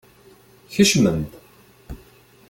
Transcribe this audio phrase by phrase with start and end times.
[0.73, 1.31] Kecmem-d!